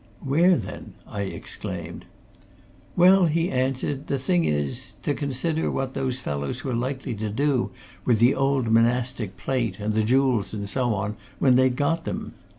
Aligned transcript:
"Where, 0.21 0.55
then?" 0.57 0.95
I 1.05 1.21
exclaimed. 1.29 2.05
"Well," 2.95 3.27
he 3.27 3.51
answered, 3.51 4.07
"the 4.07 4.17
thing 4.17 4.45
is 4.45 4.95
to 5.03 5.13
consider 5.13 5.69
what 5.69 5.93
those 5.93 6.17
fellows 6.17 6.63
were 6.63 6.73
likely 6.73 7.13
to 7.13 7.29
do 7.29 7.69
with 8.03 8.17
the 8.17 8.33
old 8.33 8.71
monastic 8.71 9.37
plate 9.37 9.77
and 9.77 9.93
the 9.93 10.01
jewels 10.01 10.55
and 10.55 10.67
so 10.67 10.95
on 10.95 11.17
when 11.37 11.55
they'd 11.55 11.75
got 11.75 12.05
them. 12.05 12.33